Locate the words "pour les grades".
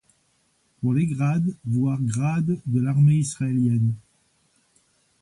0.79-1.53